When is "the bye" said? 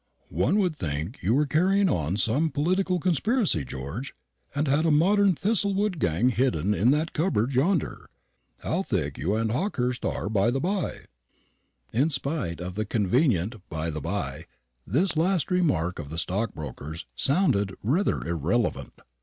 10.49-11.01, 13.91-14.45